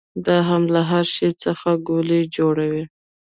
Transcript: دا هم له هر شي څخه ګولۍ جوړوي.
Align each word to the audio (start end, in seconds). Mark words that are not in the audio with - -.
دا 0.25 0.37
هم 0.49 0.63
له 0.73 0.81
هر 0.91 1.05
شي 1.15 1.29
څخه 1.43 1.69
ګولۍ 1.87 2.21
جوړوي. 2.37 2.83